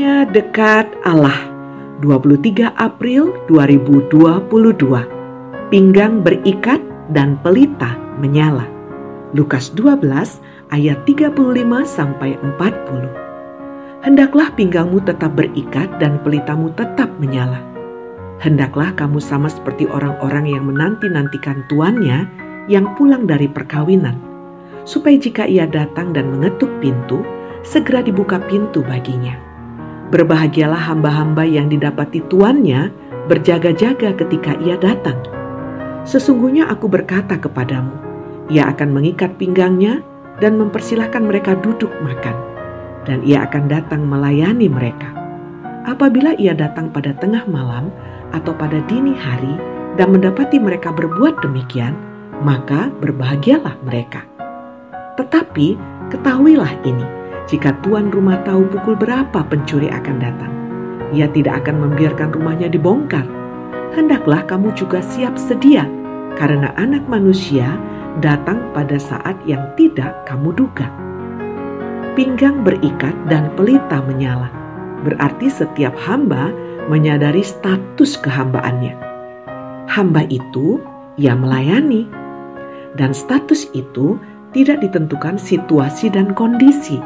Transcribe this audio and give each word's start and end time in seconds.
Waktunya 0.00 0.24
dekat 0.32 0.88
Allah. 1.04 1.36
23 2.00 2.72
April 2.72 3.36
2022. 3.52 4.08
Pinggang 5.68 6.24
berikat 6.24 6.80
dan 7.12 7.36
pelita 7.44 8.00
menyala. 8.16 8.64
Lukas 9.36 9.68
12 9.76 10.00
ayat 10.72 11.04
35 11.04 11.36
sampai 11.84 12.32
40. 12.40 14.00
Hendaklah 14.00 14.48
pinggangmu 14.56 15.04
tetap 15.04 15.36
berikat 15.36 15.92
dan 16.00 16.16
pelitamu 16.24 16.72
tetap 16.80 17.12
menyala. 17.20 17.60
Hendaklah 18.40 18.96
kamu 18.96 19.20
sama 19.20 19.52
seperti 19.52 19.84
orang-orang 19.84 20.48
yang 20.48 20.64
menanti-nantikan 20.64 21.60
tuannya 21.68 22.24
yang 22.72 22.88
pulang 22.96 23.28
dari 23.28 23.52
perkawinan, 23.52 24.16
supaya 24.88 25.20
jika 25.20 25.44
ia 25.44 25.68
datang 25.68 26.16
dan 26.16 26.32
mengetuk 26.32 26.72
pintu, 26.80 27.20
segera 27.60 28.00
dibuka 28.00 28.40
pintu 28.48 28.80
baginya. 28.80 29.49
Berbahagialah 30.10 30.90
hamba-hamba 30.90 31.46
yang 31.46 31.70
didapati 31.70 32.18
tuannya 32.26 32.90
berjaga-jaga 33.30 34.10
ketika 34.18 34.58
ia 34.58 34.74
datang. 34.74 35.22
Sesungguhnya 36.02 36.66
aku 36.66 36.90
berkata 36.90 37.38
kepadamu, 37.38 37.94
ia 38.50 38.66
akan 38.74 38.90
mengikat 38.90 39.38
pinggangnya 39.38 40.02
dan 40.42 40.58
mempersilahkan 40.58 41.22
mereka 41.22 41.54
duduk 41.62 41.94
makan, 42.02 42.34
dan 43.06 43.22
ia 43.22 43.46
akan 43.46 43.70
datang 43.70 44.02
melayani 44.02 44.66
mereka. 44.66 45.14
Apabila 45.86 46.34
ia 46.42 46.58
datang 46.58 46.90
pada 46.90 47.14
tengah 47.14 47.46
malam, 47.46 47.94
atau 48.34 48.54
pada 48.54 48.78
dini 48.86 49.14
hari 49.14 49.54
dan 49.98 50.14
mendapati 50.14 50.58
mereka 50.58 50.94
berbuat 50.94 51.42
demikian, 51.42 51.94
maka 52.42 52.88
berbahagialah 52.98 53.74
mereka. 53.86 54.26
Tetapi 55.18 55.76
ketahuilah 56.14 56.72
ini, 56.86 57.06
jika 57.50 57.74
tuan 57.82 58.14
rumah 58.14 58.38
tahu 58.46 58.62
pukul 58.70 58.94
berapa 58.94 59.42
pencuri 59.42 59.90
akan 59.90 60.16
datang, 60.22 60.52
ia 61.10 61.26
tidak 61.34 61.66
akan 61.66 61.82
membiarkan 61.82 62.30
rumahnya 62.30 62.70
dibongkar. 62.70 63.26
Hendaklah 63.90 64.46
kamu 64.46 64.70
juga 64.78 65.02
siap 65.02 65.34
sedia, 65.34 65.82
karena 66.38 66.70
anak 66.78 67.02
manusia 67.10 67.74
datang 68.22 68.62
pada 68.70 68.94
saat 69.02 69.34
yang 69.50 69.66
tidak 69.74 70.14
kamu 70.30 70.54
duga. 70.54 70.86
Pinggang 72.14 72.62
berikat 72.62 73.18
dan 73.26 73.50
pelita 73.58 73.98
menyala, 74.06 74.46
berarti 75.02 75.50
setiap 75.50 75.98
hamba 75.98 76.54
menyadari 76.86 77.42
status 77.42 78.14
kehambaannya. 78.22 78.94
Hamba 79.90 80.22
itu 80.30 80.78
ia 81.18 81.34
melayani, 81.34 82.06
dan 82.94 83.10
status 83.10 83.66
itu 83.74 84.22
tidak 84.54 84.86
ditentukan 84.86 85.34
situasi 85.34 86.14
dan 86.14 86.30
kondisi. 86.38 87.02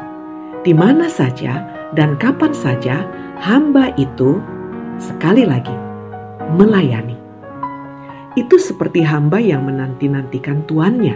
Di 0.65 0.73
mana 0.73 1.05
saja 1.05 1.61
dan 1.93 2.17
kapan 2.17 2.49
saja 2.49 3.05
hamba 3.37 3.93
itu 4.01 4.41
sekali 4.97 5.45
lagi 5.45 5.73
melayani. 6.57 7.13
Itu 8.33 8.57
seperti 8.57 9.05
hamba 9.05 9.37
yang 9.37 9.69
menanti-nantikan 9.69 10.65
tuannya. 10.65 11.13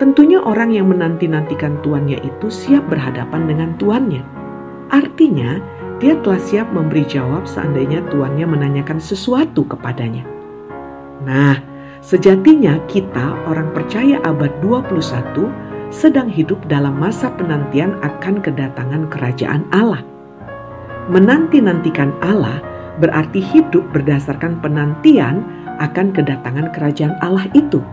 Tentunya 0.00 0.40
orang 0.40 0.72
yang 0.72 0.88
menanti-nantikan 0.88 1.84
tuannya 1.84 2.16
itu 2.24 2.48
siap 2.48 2.88
berhadapan 2.88 3.44
dengan 3.44 3.76
tuannya. 3.76 4.24
Artinya, 4.88 5.60
dia 6.00 6.16
telah 6.24 6.40
siap 6.40 6.72
memberi 6.72 7.06
jawab 7.06 7.46
seandainya 7.46 8.02
tuannya 8.08 8.48
menanyakan 8.48 8.98
sesuatu 8.98 9.62
kepadanya. 9.68 10.26
Nah, 11.22 11.60
sejatinya 12.02 12.80
kita 12.90 13.36
orang 13.46 13.70
percaya 13.70 14.18
abad 14.26 14.50
21 14.64 15.46
sedang 15.92 16.32
hidup 16.32 16.56
dalam 16.72 16.96
masa 16.96 17.28
penantian 17.36 18.00
akan 18.00 18.40
kedatangan 18.40 19.12
kerajaan 19.12 19.68
Allah. 19.76 20.00
Menanti-nantikan 21.12 22.16
Allah 22.24 22.64
berarti 22.96 23.44
hidup 23.44 23.84
berdasarkan 23.92 24.56
penantian 24.64 25.44
akan 25.76 26.16
kedatangan 26.16 26.72
kerajaan 26.72 27.14
Allah 27.20 27.44
itu. 27.52 27.84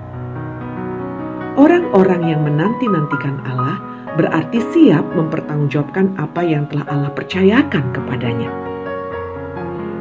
Orang-orang 1.59 2.23
yang 2.23 2.41
menanti-nantikan 2.47 3.43
Allah 3.43 3.75
berarti 4.15 4.63
siap 4.71 5.03
mempertanggungjawabkan 5.11 6.15
apa 6.15 6.39
yang 6.39 6.71
telah 6.71 6.87
Allah 6.87 7.11
percayakan 7.11 7.83
kepadanya. 7.91 8.47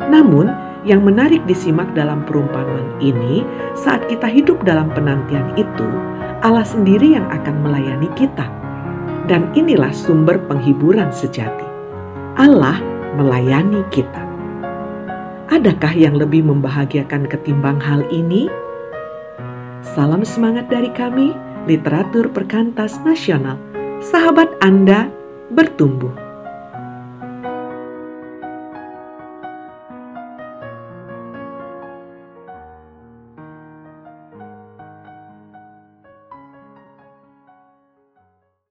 Namun, 0.06 0.46
yang 0.86 1.02
menarik 1.02 1.42
disimak 1.50 1.90
dalam 1.98 2.22
perumpamaan 2.24 2.94
ini, 3.02 3.42
saat 3.74 4.06
kita 4.06 4.30
hidup 4.30 4.62
dalam 4.62 4.88
penantian 4.94 5.50
itu, 5.58 5.88
Allah 6.38 6.62
sendiri 6.62 7.18
yang 7.18 7.26
akan 7.26 7.66
melayani 7.66 8.06
kita. 8.14 8.46
Dan 9.26 9.50
inilah 9.52 9.92
sumber 9.92 10.40
penghiburan 10.48 11.12
sejati. 11.12 11.66
Allah 12.38 12.78
melayani 13.18 13.84
kita. 13.90 14.24
Adakah 15.50 15.92
yang 15.92 16.16
lebih 16.16 16.46
membahagiakan 16.46 17.26
ketimbang 17.26 17.82
hal 17.82 18.06
ini? 18.08 18.46
Salam 19.82 20.22
semangat 20.22 20.70
dari 20.70 20.88
kami, 20.94 21.34
literatur 21.66 22.30
perkantas 22.30 22.96
nasional 23.02 23.58
sahabat 23.98 24.48
Anda 24.62 25.10
bertumbuh. 25.50 26.27